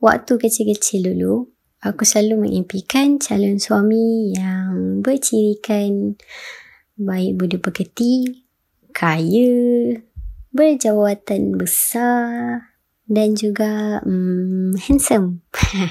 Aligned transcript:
waktu 0.00 0.40
kecil-kecil 0.40 1.12
dulu, 1.12 1.52
aku 1.84 2.08
selalu 2.08 2.48
mengimpikan 2.48 3.20
calon 3.20 3.60
suami 3.60 4.32
yang 4.32 5.04
bercirikan 5.04 6.16
baik 7.00 7.40
budi 7.40 7.56
pekerti, 7.56 8.12
kaya, 8.92 9.96
berjawatan 10.52 11.56
besar 11.56 12.60
dan 13.08 13.32
juga 13.32 14.04
hmm, 14.04 14.76
handsome. 14.76 15.40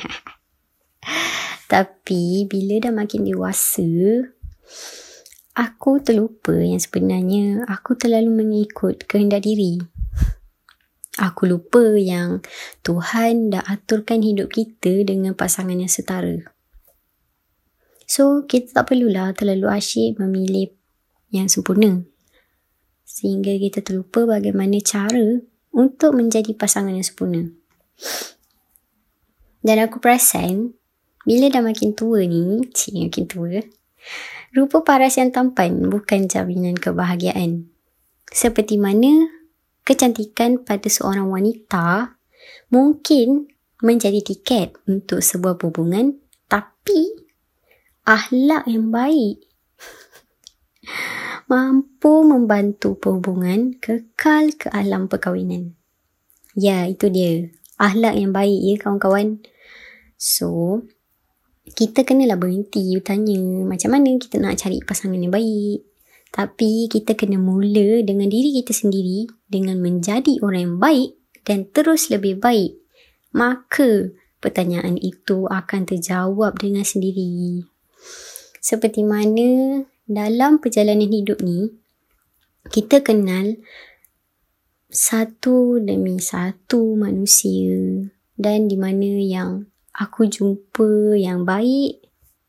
Tapi 1.71 2.49
bila 2.49 2.81
dah 2.81 2.93
makin 2.93 3.29
dewasa, 3.29 3.85
aku 5.53 6.01
terlupa 6.01 6.53
yang 6.53 6.81
sebenarnya 6.81 7.61
aku 7.69 7.93
terlalu 7.93 8.41
mengikut 8.41 9.05
kehendak 9.05 9.45
diri. 9.45 9.77
Aku 11.19 11.51
lupa 11.51 11.99
yang 11.99 12.39
Tuhan 12.79 13.51
dah 13.51 13.59
aturkan 13.67 14.23
hidup 14.23 14.55
kita 14.55 15.03
dengan 15.03 15.35
pasangan 15.35 15.75
yang 15.75 15.91
setara. 15.91 16.47
So, 18.07 18.47
kita 18.47 18.71
tak 18.71 18.95
perlulah 18.95 19.35
terlalu 19.35 19.67
asyik 19.67 20.15
memilih 20.15 20.71
yang 21.29 21.51
sempurna. 21.51 22.07
Sehingga 23.03 23.51
kita 23.59 23.83
terlupa 23.83 24.23
bagaimana 24.23 24.79
cara 24.79 25.43
untuk 25.75 26.15
menjadi 26.15 26.55
pasangan 26.55 26.95
yang 26.95 27.03
sempurna. 27.03 27.51
Dan 29.59 29.77
aku 29.83 29.99
perasan, 29.99 30.71
bila 31.27 31.51
dah 31.51 31.59
makin 31.59 31.91
tua 31.91 32.23
ni, 32.23 32.63
cik 32.63 33.11
makin 33.11 33.25
tua, 33.27 33.59
rupa 34.55 34.87
paras 34.87 35.19
yang 35.19 35.35
tampan 35.35 35.91
bukan 35.91 36.31
jaminan 36.31 36.79
kebahagiaan. 36.79 37.67
Seperti 38.31 38.79
mana 38.79 39.38
kecantikan 39.89 40.61
pada 40.61 40.85
seorang 40.85 41.33
wanita 41.33 42.13
mungkin 42.69 43.49
menjadi 43.81 44.21
tiket 44.21 44.77
untuk 44.85 45.25
sebuah 45.25 45.57
hubungan 45.57 46.21
tapi 46.45 47.17
ahlak 48.05 48.69
yang 48.69 48.93
baik 48.93 49.41
mampu 51.49 52.21
membantu 52.21 52.93
perhubungan 53.01 53.73
kekal 53.81 54.53
ke 54.53 54.69
alam 54.69 55.09
perkahwinan. 55.09 55.73
Ya, 56.53 56.85
itu 56.85 57.09
dia. 57.09 57.49
Ahlak 57.81 58.13
yang 58.13 58.29
baik 58.29 58.59
ya 58.61 58.75
kawan-kawan. 58.77 59.41
So, 60.19 60.83
kita 61.73 62.05
kenalah 62.05 62.37
berhenti 62.37 62.93
tanya 63.01 63.65
macam 63.65 63.89
mana 63.97 64.13
kita 64.21 64.37
nak 64.37 64.61
cari 64.61 64.77
pasangan 64.85 65.17
yang 65.17 65.33
baik. 65.33 65.88
Tapi 66.29 66.85
kita 66.87 67.17
kena 67.17 67.41
mula 67.41 68.05
dengan 68.05 68.29
diri 68.29 68.61
kita 68.61 68.73
sendiri 68.73 69.25
dengan 69.49 69.81
menjadi 69.81 70.37
orang 70.45 70.61
yang 70.61 70.77
baik 70.77 71.09
dan 71.43 71.65
terus 71.73 72.13
lebih 72.13 72.37
baik. 72.37 72.77
Maka 73.33 74.13
pertanyaan 74.37 74.95
itu 74.97 75.49
akan 75.49 75.89
terjawab 75.89 76.57
dengan 76.61 76.85
sendiri. 76.85 77.65
Seperti 78.61 79.01
mana 79.01 79.81
dalam 80.09 80.61
perjalanan 80.61 81.09
hidup 81.09 81.41
ni 81.41 81.69
kita 82.69 83.01
kenal 83.01 83.57
satu 84.89 85.77
demi 85.77 86.17
satu 86.17 86.97
manusia 86.97 88.09
dan 88.37 88.65
di 88.65 88.77
mana 88.77 89.21
yang 89.21 89.69
aku 89.93 90.25
jumpa 90.25 91.13
yang 91.13 91.45
baik 91.45 92.01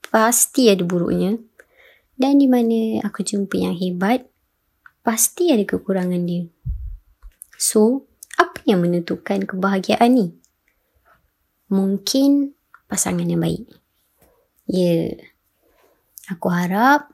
pasti 0.08 0.72
ada 0.72 0.82
buruknya 0.84 1.36
dan 2.20 2.36
di 2.36 2.44
mana 2.44 3.00
aku 3.00 3.24
jumpa 3.24 3.56
yang 3.56 3.72
hebat 3.72 4.28
pasti 5.00 5.48
ada 5.48 5.64
kekurangan 5.64 6.20
dia. 6.28 6.44
So, 7.56 8.04
apa 8.36 8.60
yang 8.68 8.84
menentukan 8.84 9.48
kebahagiaan 9.48 10.12
ni? 10.12 10.26
Mungkin 11.72 12.52
pasangan 12.92 13.24
yang 13.24 13.41
baik. 13.41 13.64
Ya. 14.68 14.84
Yeah. 14.84 15.08
Aku 16.30 16.52
harap 16.52 17.10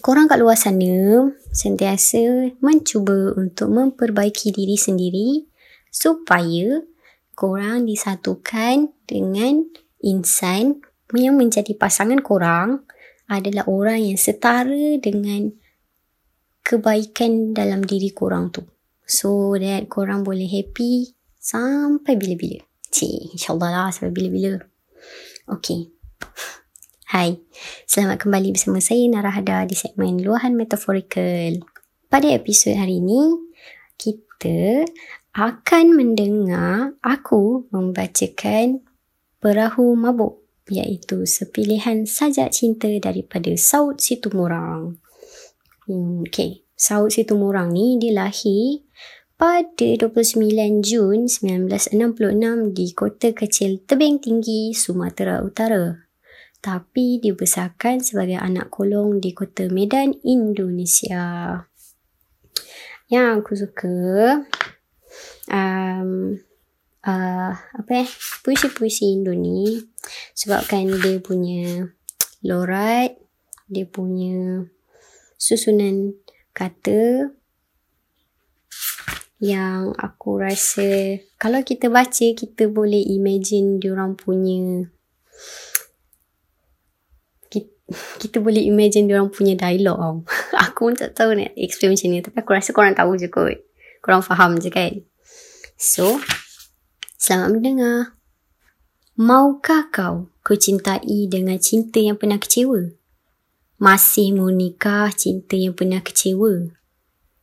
korang 0.00 0.26
kat 0.26 0.40
luar 0.40 0.56
sana 0.56 1.28
sentiasa 1.52 2.50
mencuba 2.64 3.36
untuk 3.36 3.70
memperbaiki 3.70 4.50
diri 4.50 4.74
sendiri 4.74 5.46
supaya 5.92 6.82
korang 7.38 7.86
disatukan 7.86 8.90
dengan 9.06 9.70
insan 10.02 10.82
yang 11.14 11.38
menjadi 11.38 11.78
pasangan 11.78 12.18
korang 12.24 12.87
adalah 13.28 13.68
orang 13.68 14.08
yang 14.08 14.18
setara 14.18 14.96
dengan 14.96 15.52
kebaikan 16.64 17.52
dalam 17.52 17.84
diri 17.84 18.08
korang 18.12 18.48
tu. 18.48 18.64
So 19.04 19.56
that 19.60 19.88
korang 19.92 20.24
boleh 20.24 20.48
happy 20.48 21.12
sampai 21.36 22.16
bila-bila. 22.16 22.64
Cik, 22.88 23.36
insyaAllah 23.36 23.68
lah 23.68 23.88
sampai 23.92 24.12
bila-bila. 24.16 24.64
Okay. 25.48 25.92
Hai, 27.08 27.40
selamat 27.88 28.20
kembali 28.20 28.52
bersama 28.52 28.84
saya 28.84 29.04
Nara 29.08 29.32
Hada 29.32 29.64
di 29.64 29.72
segmen 29.72 30.20
Luahan 30.20 30.52
Metaforikal. 30.52 31.56
Pada 32.08 32.28
episod 32.28 32.76
hari 32.76 33.00
ini, 33.00 33.32
kita 33.96 34.84
akan 35.32 35.96
mendengar 35.96 36.96
aku 37.00 37.64
membacakan 37.72 38.84
Perahu 39.40 39.96
Mabuk 39.96 40.47
iaitu 40.70 41.24
sepilihan 41.24 42.04
sajak 42.04 42.52
cinta 42.52 42.88
daripada 43.00 43.52
Saud 43.56 43.98
Situmorang. 44.00 45.00
Hmm, 45.88 46.24
okay, 46.24 46.64
Saud 46.76 47.12
Situmorang 47.12 47.72
ni 47.72 47.96
dia 47.96 48.14
lahir 48.14 48.84
pada 49.40 49.88
29 49.96 50.84
Jun 50.84 51.26
1966 51.26 52.76
di 52.76 52.86
kota 52.92 53.32
kecil 53.32 53.82
Tebing 53.88 54.20
Tinggi, 54.20 54.76
Sumatera 54.76 55.40
Utara 55.40 56.08
tapi 56.58 57.22
dibesarkan 57.22 58.02
sebagai 58.02 58.38
anak 58.38 58.70
kolong 58.70 59.22
di 59.22 59.30
kota 59.30 59.70
Medan, 59.70 60.10
Indonesia. 60.26 61.54
Yang 63.08 63.26
aku 63.40 63.52
suka 63.54 63.94
um, 65.48 66.36
uh, 67.06 67.52
apa 67.54 67.90
eh 67.94 68.10
puisi-puisi 68.44 69.16
Indo 69.16 69.32
ni 69.32 69.80
sebabkan 70.36 70.88
dia 71.00 71.18
punya 71.18 71.92
lorat, 72.44 73.16
dia 73.68 73.84
punya 73.84 74.66
susunan 75.38 76.16
kata 76.52 77.30
yang 79.38 79.94
aku 79.94 80.42
rasa 80.42 81.22
kalau 81.38 81.62
kita 81.62 81.86
baca 81.86 82.34
kita 82.34 82.66
boleh 82.66 82.98
imagine 83.06 83.78
diorang 83.78 84.18
punya 84.18 84.90
kita 88.20 88.44
boleh 88.44 88.68
imagine 88.68 89.08
dia 89.08 89.16
orang 89.16 89.32
punya 89.32 89.56
dialog 89.56 89.96
tau. 89.96 90.16
aku 90.68 90.92
pun 90.92 90.94
tak 90.94 91.16
tahu 91.16 91.32
nak 91.32 91.56
explain 91.56 91.96
macam 91.96 92.08
ni. 92.12 92.20
Tapi 92.20 92.36
aku 92.36 92.50
rasa 92.52 92.70
korang 92.76 92.92
tahu 92.92 93.16
je 93.16 93.32
kot. 93.32 93.56
Korang 94.04 94.20
faham 94.20 94.60
je 94.60 94.68
kan. 94.68 94.92
So, 95.80 96.20
selamat 97.16 97.48
mendengar. 97.56 98.17
Maukah 99.18 99.90
kau 99.90 100.30
kucintai 100.46 101.26
dengan 101.26 101.58
cinta 101.58 101.98
yang 101.98 102.14
pernah 102.14 102.38
kecewa? 102.38 102.94
Masih 103.82 104.30
mau 104.30 104.46
nikah 104.46 105.10
cinta 105.10 105.58
yang 105.58 105.74
pernah 105.74 105.98
kecewa? 105.98 106.70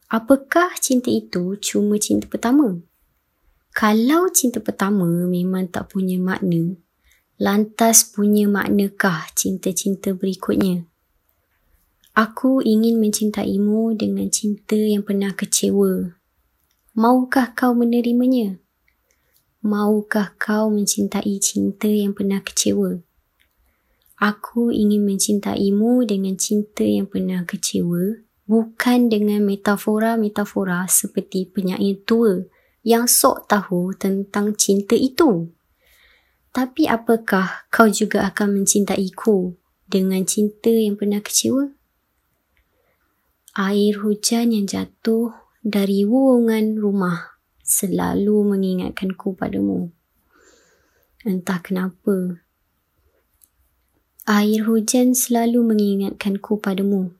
Apakah 0.07 0.71
cinta 0.79 1.11
itu 1.11 1.59
cuma 1.59 1.99
cinta 1.99 2.31
pertama? 2.31 2.79
Kalau 3.75 4.31
cinta 4.31 4.63
pertama 4.63 5.03
memang 5.27 5.67
tak 5.67 5.91
punya 5.91 6.15
makna, 6.15 6.79
lantas 7.43 8.07
punya 8.07 8.47
maknakah 8.47 9.27
cinta-cinta 9.35 10.15
berikutnya? 10.15 10.87
Aku 12.15 12.63
ingin 12.63 13.03
mencintaimu 13.03 13.99
dengan 13.99 14.31
cinta 14.31 14.79
yang 14.79 15.03
pernah 15.03 15.35
kecewa. 15.35 16.15
Maukah 16.95 17.51
kau 17.51 17.75
menerimanya? 17.75 18.63
Maukah 19.65 20.37
kau 20.37 20.69
mencintai 20.69 21.41
cinta 21.41 21.89
yang 21.89 22.13
pernah 22.13 22.37
kecewa? 22.37 23.01
Aku 24.21 24.69
ingin 24.69 25.01
mencintaimu 25.01 26.05
dengan 26.05 26.37
cinta 26.37 26.85
yang 26.85 27.09
pernah 27.09 27.41
kecewa, 27.49 28.21
bukan 28.45 29.09
dengan 29.09 29.41
metafora-metafora 29.41 30.85
seperti 30.85 31.49
penyair 31.49 31.97
tua 32.05 32.45
yang 32.85 33.09
sok 33.09 33.49
tahu 33.49 33.97
tentang 33.97 34.53
cinta 34.53 34.93
itu. 34.93 35.49
Tapi 36.53 36.85
apakah 36.85 37.65
kau 37.73 37.89
juga 37.89 38.29
akan 38.29 38.61
mencintaiku 38.61 39.57
dengan 39.89 40.29
cinta 40.29 40.69
yang 40.69 40.93
pernah 40.93 41.25
kecewa? 41.25 41.73
Air 43.57 43.97
hujan 44.05 44.53
yang 44.53 44.69
jatuh 44.69 45.33
dari 45.65 46.05
wungan 46.05 46.77
rumah 46.77 47.34
selalu 47.65 48.45
mengingatkanku 48.45 49.33
padamu. 49.33 49.89
Entah 51.25 51.57
kenapa. 51.65 52.37
Air 54.29 54.69
hujan 54.69 55.17
selalu 55.17 55.65
mengingatkanku 55.65 56.61
padamu. 56.61 57.17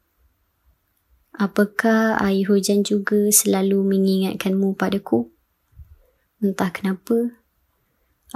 Apakah 1.34 2.22
air 2.22 2.46
hujan 2.46 2.86
juga 2.86 3.34
selalu 3.34 3.82
mengingatkanmu 3.82 4.78
padaku? 4.78 5.34
Entah 6.38 6.70
kenapa. 6.70 7.42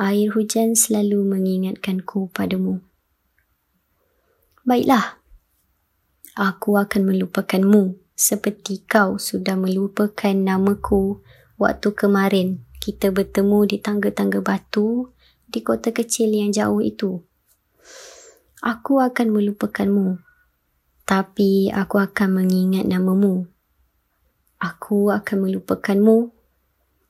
Air 0.01 0.33
hujan 0.33 0.73
selalu 0.73 1.21
mengingatkanku 1.29 2.33
padamu. 2.33 2.81
Baiklah, 4.65 5.21
aku 6.33 6.73
akan 6.81 7.05
melupakanmu 7.05 8.01
seperti 8.17 8.81
kau 8.89 9.21
sudah 9.21 9.53
melupakan 9.53 10.33
namaku 10.33 11.21
waktu 11.59 11.91
kemarin 11.91 12.63
kita 12.79 13.11
bertemu 13.11 13.67
di 13.67 13.77
tangga-tangga 13.83 14.39
batu 14.39 15.11
di 15.45 15.59
kota 15.59 15.91
kecil 15.91 16.31
yang 16.31 16.55
jauh 16.55 16.79
itu. 16.79 17.19
Aku 18.63 19.03
akan 19.03 19.27
melupakanmu, 19.35 20.19
tapi 21.03 21.67
aku 21.71 21.99
akan 21.99 22.43
mengingat 22.43 22.87
namamu. 22.87 23.47
Aku 24.59 25.11
akan 25.11 25.37
melupakanmu, 25.47 26.31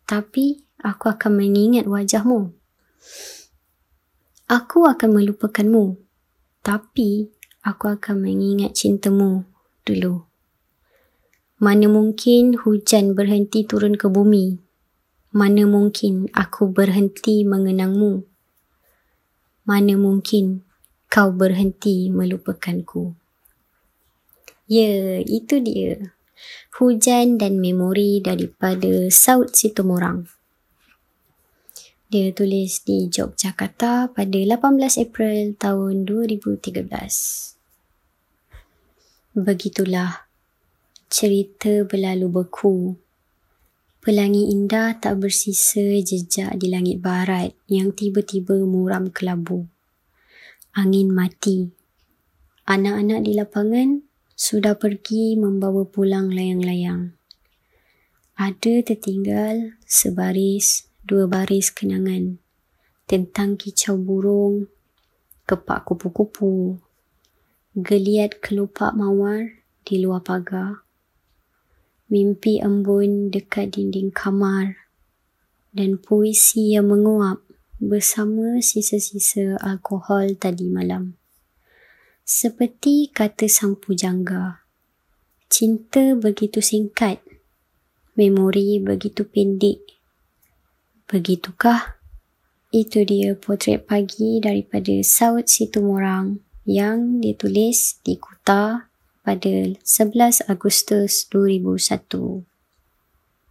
tapi 0.05 0.65
aku 0.81 1.09
akan 1.09 1.31
mengingat 1.33 1.89
wajahmu. 1.89 2.53
Aku 4.49 4.85
akan 4.85 5.09
melupakanmu, 5.13 5.97
tapi 6.61 7.33
aku 7.65 7.85
akan 7.89 8.15
mengingat 8.29 8.77
cintamu 8.77 9.45
dulu. 9.85 10.28
Mana 11.59 11.91
mungkin 11.91 12.55
hujan 12.55 13.19
berhenti 13.19 13.67
turun 13.67 13.99
ke 13.99 14.07
bumi? 14.07 14.63
Mana 15.35 15.67
mungkin 15.67 16.31
aku 16.31 16.71
berhenti 16.71 17.43
mengenangmu? 17.43 18.23
Mana 19.67 19.99
mungkin 19.99 20.63
kau 21.11 21.35
berhenti 21.35 22.07
melupakanku? 22.07 23.11
Ya, 24.71 25.19
itu 25.19 25.59
dia. 25.59 26.15
Hujan 26.79 27.35
dan 27.35 27.59
memori 27.59 28.23
daripada 28.23 29.11
Saud 29.11 29.51
Situmorang. 29.51 30.31
Dia 32.07 32.31
tulis 32.31 32.87
di 32.87 33.11
Yogyakarta 33.11 34.15
pada 34.15 34.37
18 34.39 34.55
April 34.95 35.59
tahun 35.59 36.07
2013. 36.07 36.87
Begitulah 39.35 40.28
cerita 41.09 41.89
berlalu 41.89 42.29
beku. 42.29 42.93
Pelangi 43.99 44.53
indah 44.53 44.93
tak 45.01 45.17
bersisa 45.17 45.97
jejak 46.05 46.53
di 46.61 46.69
langit 46.69 47.01
barat 47.01 47.57
yang 47.65 47.91
tiba-tiba 47.91 48.61
muram 48.63 49.09
kelabu. 49.09 49.65
Angin 50.77 51.09
mati. 51.09 51.73
Anak-anak 52.69 53.25
di 53.25 53.33
lapangan 53.33 53.89
sudah 54.37 54.77
pergi 54.77 55.33
membawa 55.33 55.83
pulang 55.83 56.29
layang-layang. 56.29 57.17
Ada 58.37 58.85
tertinggal 58.85 59.81
sebaris 59.83 60.87
dua 61.01 61.25
baris 61.25 61.73
kenangan 61.73 62.37
tentang 63.09 63.57
kicau 63.57 63.97
burung, 63.97 64.69
kepak 65.49 65.89
kupu-kupu, 65.89 66.77
geliat 67.73 68.37
kelopak 68.37 68.93
mawar 68.93 69.59
di 69.83 70.05
luar 70.05 70.21
pagar, 70.21 70.85
mimpi 72.09 72.57
embun 72.59 73.29
dekat 73.29 73.77
dinding 73.77 74.09
kamar 74.09 74.89
dan 75.71 76.01
puisi 76.01 76.73
yang 76.73 76.89
menguap 76.89 77.39
bersama 77.77 78.59
sisa-sisa 78.59 79.55
alkohol 79.61 80.35
tadi 80.35 80.67
malam. 80.67 81.15
Seperti 82.25 83.09
kata 83.09 83.45
sang 83.49 83.77
pujangga, 83.77 84.65
cinta 85.49 86.13
begitu 86.17 86.61
singkat, 86.61 87.21
memori 88.17 88.77
begitu 88.81 89.25
pendek, 89.25 89.89
Begitukah? 91.09 91.97
Itu 92.69 93.01
dia 93.01 93.33
potret 93.33 93.89
pagi 93.89 94.37
daripada 94.37 94.93
Saud 95.01 95.49
Situmorang 95.49 96.37
yang 96.69 97.17
ditulis 97.17 97.97
di 98.05 98.13
Kuta 98.13 98.88
pada 99.25 99.75
11 99.83 100.47
Agustus 100.49 101.27
2001. 101.31 102.45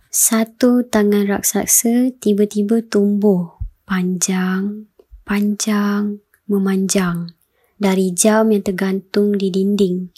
Satu 0.09 0.83
tangan 0.89 1.29
raksasa 1.29 2.17
tiba-tiba 2.17 2.81
tumbuh 2.81 3.61
panjang, 3.85 4.89
panjang, 5.29 6.25
memanjang 6.49 7.37
dari 7.77 8.11
jam 8.11 8.49
yang 8.51 8.65
tergantung 8.65 9.37
di 9.37 9.53
dinding 9.53 10.11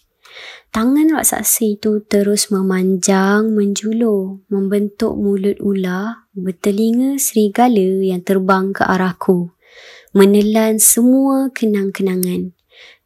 Tangan 0.71 1.11
raksasa 1.19 1.67
itu 1.67 1.99
terus 2.07 2.55
memanjang, 2.55 3.51
menjulur, 3.51 4.39
membentuk 4.47 5.19
mulut 5.19 5.59
ular, 5.59 6.31
bertelinga 6.31 7.19
serigala 7.19 8.07
yang 8.07 8.23
terbang 8.23 8.71
ke 8.71 8.87
arahku, 8.87 9.51
menelan 10.15 10.79
semua 10.79 11.51
kenang-kenangan 11.51 12.55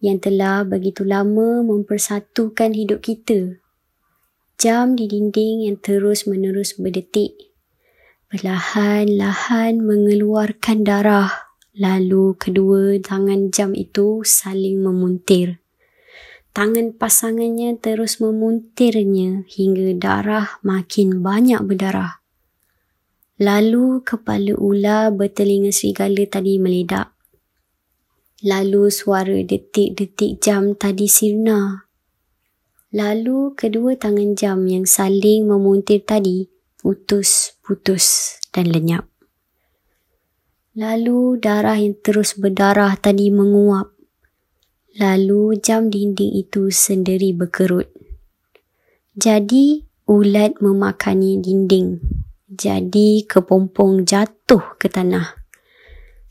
yang 0.05 0.21
telah 0.21 0.69
begitu 0.69 1.09
lama 1.09 1.65
mempersatukan 1.65 2.77
hidup 2.77 3.01
kita. 3.01 3.57
Jam 4.61 5.01
di 5.01 5.09
dinding 5.09 5.65
yang 5.65 5.81
terus 5.81 6.29
menerus 6.29 6.77
berdetik, 6.77 7.57
perlahan-lahan 8.29 9.81
mengeluarkan 9.81 10.85
darah, 10.85 11.33
lalu 11.73 12.37
kedua 12.37 13.01
tangan 13.01 13.49
jam 13.49 13.73
itu 13.73 14.21
saling 14.21 14.85
memuntir 14.85 15.65
tangan 16.55 16.95
pasangannya 16.95 17.75
terus 17.83 18.23
memuntirnya 18.23 19.43
hingga 19.51 19.91
darah 19.99 20.63
makin 20.63 21.19
banyak 21.19 21.59
berdarah. 21.67 22.23
Lalu 23.43 24.07
kepala 24.07 24.55
ular 24.55 25.11
bertelinga 25.11 25.75
serigala 25.75 26.23
tadi 26.31 26.63
meledak. 26.63 27.11
Lalu 28.45 28.93
suara 28.93 29.41
detik-detik 29.41 30.37
jam 30.37 30.77
tadi 30.77 31.09
sirna. 31.09 31.89
Lalu 32.93 33.57
kedua 33.57 33.97
tangan 33.97 34.37
jam 34.37 34.69
yang 34.69 34.85
saling 34.85 35.49
memuntir 35.49 36.05
tadi 36.05 36.53
putus-putus 36.77 38.37
dan 38.53 38.69
lenyap. 38.69 39.09
Lalu 40.77 41.41
darah 41.41 41.81
yang 41.81 41.97
terus 42.05 42.37
berdarah 42.37 42.93
tadi 43.01 43.33
menguap 43.33 43.95
Lalu 44.95 45.59
jam 45.59 45.91
dinding 45.91 46.39
itu 46.39 46.71
sendiri 46.71 47.35
berkerut. 47.35 47.91
Jadi 49.19 49.83
ulat 50.07 50.63
memakani 50.63 51.43
dinding. 51.43 51.99
Jadi 52.47 53.27
kepompong 53.27 54.07
jatuh 54.07 54.79
ke 54.79 54.87
tanah. 54.87 55.35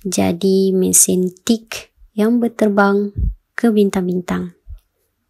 Jadi 0.07 0.71
mesin 0.71 1.27
tik 1.43 1.92
yang 2.13 2.37
berterbang 2.37 3.09
ke 3.57 3.73
bintang-bintang. 3.73 4.53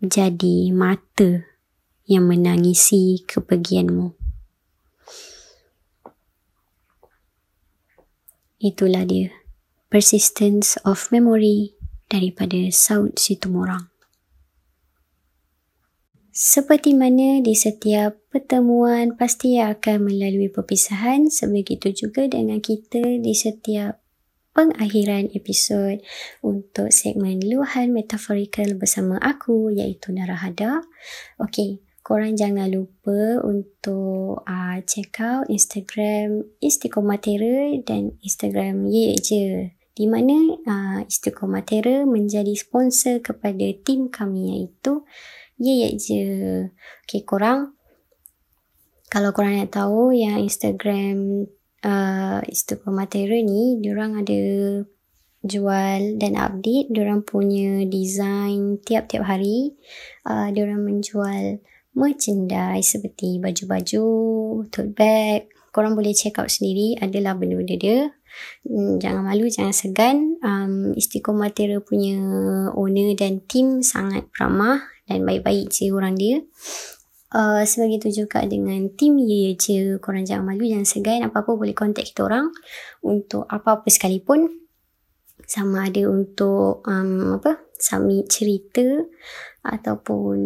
Jadi 0.03 0.67
mata 0.75 1.47
yang 2.03 2.27
menangisi 2.27 3.23
kepergianmu. 3.23 4.11
Itulah 8.59 9.07
dia. 9.07 9.31
Persistence 9.87 10.75
of 10.83 11.07
memory 11.11 11.75
daripada 12.11 12.59
Saud 12.67 13.15
Situmorang. 13.15 13.87
Seperti 16.35 16.91
mana 16.91 17.39
di 17.39 17.55
setiap 17.55 18.17
pertemuan 18.27 19.15
pasti 19.15 19.61
akan 19.61 20.11
melalui 20.11 20.51
perpisahan, 20.51 21.31
sebegitu 21.31 21.95
juga 21.95 22.27
dengan 22.27 22.59
kita 22.59 23.21
di 23.21 23.31
setiap 23.31 24.02
pengakhiran 24.53 25.33
episod 25.33 25.99
untuk 26.45 26.93
segmen 26.93 27.41
luahan 27.41 27.89
metaforikal 27.89 28.77
bersama 28.77 29.17
aku 29.19 29.73
iaitu 29.73 30.13
Narahada. 30.13 30.85
Okey, 31.41 31.81
korang 32.05 32.37
jangan 32.37 32.69
lupa 32.69 33.41
untuk 33.41 34.45
uh, 34.45 34.77
check 34.85 35.17
out 35.19 35.49
Instagram 35.49 36.45
Istiqomatera 36.61 37.81
dan 37.81 38.13
Instagram 38.21 38.85
Ye 38.87 39.17
Je 39.17 39.73
di 39.93 40.09
mana 40.09 40.57
uh, 40.65 40.99
Istiqomah 41.05 41.61
Terra 41.65 42.01
menjadi 42.09 42.53
sponsor 42.57 43.21
kepada 43.21 43.65
tim 43.85 44.09
kami 44.09 44.57
iaitu 44.57 45.05
Ye 45.61 45.93
Je. 45.97 46.25
Okay, 47.05 47.21
korang 47.21 47.77
kalau 49.13 49.29
korang 49.29 49.61
nak 49.61 49.69
tahu 49.69 50.09
yang 50.09 50.41
Instagram 50.41 51.45
uh, 51.83 52.39
Istiqomah 52.43 53.07
Terra 53.11 53.37
ni, 53.43 53.77
diorang 53.79 54.19
ada 54.19 54.39
jual 55.43 56.15
dan 56.15 56.39
update 56.39 56.87
diorang 56.87 57.19
punya 57.27 57.83
design 57.83 58.79
tiap-tiap 58.79 59.27
hari. 59.27 59.75
Uh, 60.23 60.49
diorang 60.55 60.87
menjual 60.87 61.59
merchandise 61.93 62.97
seperti 62.97 63.37
baju-baju, 63.43 64.07
tote 64.71 64.95
bag. 64.95 65.51
Korang 65.73 65.97
boleh 65.97 66.13
check 66.13 66.37
out 66.37 66.49
sendiri, 66.49 66.97
adalah 67.01 67.33
benda-benda 67.33 67.75
dia. 67.77 67.99
Hmm, 68.65 68.97
jangan 68.97 69.25
malu, 69.25 69.49
jangan 69.49 69.73
segan. 69.73 70.37
Um, 70.41 70.93
Istiqomah 70.97 71.53
Terra 71.53 71.81
punya 71.81 72.17
owner 72.73 73.13
dan 73.13 73.41
team 73.45 73.81
sangat 73.85 74.29
ramah 74.37 74.81
dan 75.05 75.25
baik-baik 75.25 75.69
je 75.69 75.93
orang 75.93 76.17
dia. 76.17 76.41
Uh, 77.33 77.65
sebegitu 77.65 78.23
juga 78.23 78.45
dengan 78.45 78.93
tim 78.93 79.17
Ye 79.17 79.49
Ye 79.49 79.51
Je. 79.57 79.79
Korang 79.97 80.21
jangan 80.21 80.53
malu, 80.53 80.69
jangan 80.69 80.85
segan. 80.85 81.25
Apa-apa 81.25 81.57
boleh 81.57 81.73
contact 81.73 82.13
kita 82.13 82.29
orang 82.29 82.53
untuk 83.01 83.49
apa-apa 83.49 83.89
sekalipun. 83.89 84.53
Sama 85.43 85.89
ada 85.89 86.05
untuk 86.07 86.85
um, 86.85 87.41
apa 87.41 87.57
submit 87.75 88.29
cerita 88.29 88.85
ataupun 89.65 90.37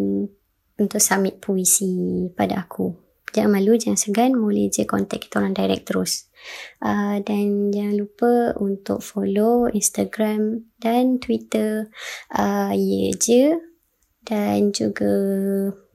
untuk 0.80 1.00
submit 1.04 1.44
puisi 1.44 2.26
pada 2.32 2.64
aku. 2.64 2.96
Jangan 3.36 3.60
malu, 3.60 3.76
jangan 3.76 4.00
segan. 4.00 4.32
Boleh 4.40 4.72
je 4.72 4.88
contact 4.88 5.28
kita 5.28 5.44
orang 5.44 5.52
direct 5.52 5.92
terus. 5.92 6.32
Uh, 6.80 7.20
dan 7.20 7.68
jangan 7.68 8.00
lupa 8.00 8.56
untuk 8.56 9.04
follow 9.04 9.68
Instagram 9.68 10.64
dan 10.80 11.20
Twitter 11.20 11.92
uh, 12.32 12.72
Ye 12.72 13.12
Ye 13.12 13.12
Je 13.12 13.67
dan 14.28 14.76
juga 14.76 15.08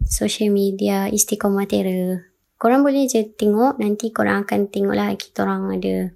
social 0.02 0.50
media 0.50 1.06
Istiqomah 1.06 1.70
Terror. 1.70 2.34
Korang 2.58 2.82
boleh 2.82 3.06
je 3.06 3.22
tengok, 3.30 3.78
nanti 3.78 4.10
korang 4.10 4.50
akan 4.50 4.74
tengok 4.74 4.96
lah 4.98 5.14
kita 5.14 5.46
orang 5.46 5.78
ada 5.78 6.10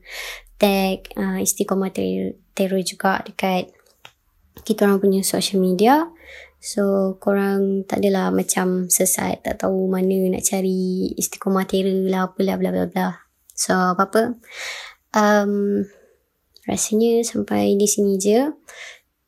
tag 0.58 1.06
uh, 1.14 1.38
Istiqomah 1.38 1.94
Terror 2.58 2.82
juga 2.82 3.22
dekat 3.22 3.70
kita 4.66 4.90
orang 4.90 4.98
punya 4.98 5.22
social 5.22 5.62
media. 5.62 6.10
So, 6.58 7.14
korang 7.22 7.86
tak 7.86 8.02
adalah 8.02 8.34
macam 8.34 8.90
sesat, 8.90 9.46
tak 9.46 9.62
tahu 9.62 9.86
mana 9.86 10.34
nak 10.34 10.42
cari 10.42 11.14
Istiqomah 11.14 11.70
Terror 11.70 12.10
lah, 12.10 12.34
apalah, 12.34 12.58
bla 12.58 12.74
bla 12.74 12.90
bla. 12.90 13.08
So, 13.54 13.78
apa-apa. 13.94 14.42
Um, 15.14 15.86
rasanya 16.66 17.22
sampai 17.22 17.78
di 17.78 17.86
sini 17.86 18.18
je. 18.18 18.50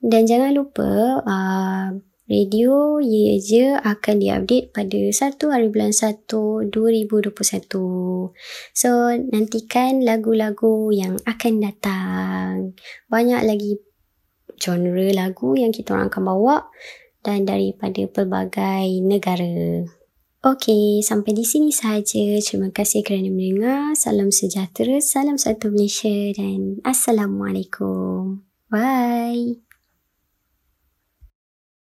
Dan 0.01 0.25
jangan 0.25 0.57
lupa, 0.57 1.21
uh, 1.21 1.87
Radio 2.29 3.01
Ye 3.01 3.41
Je 3.41 3.73
akan 3.73 4.21
diupdate 4.21 4.69
pada 4.69 5.01
1 5.09 5.49
hari 5.49 5.67
bulan 5.73 5.89
1 5.89 6.29
2021. 6.69 8.37
So, 8.77 8.89
nantikan 9.33 10.05
lagu-lagu 10.05 10.93
yang 10.93 11.17
akan 11.25 11.53
datang. 11.57 12.77
Banyak 13.09 13.41
lagi 13.49 13.81
genre 14.61 15.09
lagu 15.09 15.57
yang 15.57 15.73
kita 15.73 15.97
orang 15.97 16.13
akan 16.13 16.23
bawa 16.29 16.57
dan 17.25 17.49
daripada 17.49 18.05
pelbagai 18.05 18.87
negara. 19.01 19.89
Okey, 20.39 21.03
sampai 21.03 21.35
di 21.35 21.43
sini 21.43 21.73
sahaja. 21.73 22.39
Terima 22.39 22.71
kasih 22.71 23.03
kerana 23.03 23.27
mendengar. 23.27 23.91
Salam 23.97 24.31
sejahtera, 24.31 25.03
salam 25.03 25.35
satu 25.35 25.67
Malaysia 25.73 26.31
dan 26.31 26.79
Assalamualaikum. 26.85 28.45
Bye. 28.71 29.68